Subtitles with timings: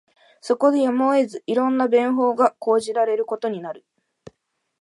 [0.39, 3.85] そこでやむを得ず、色んな便法が講じられることになる